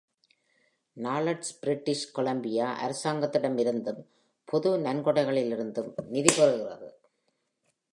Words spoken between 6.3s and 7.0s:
பெறுகிறது.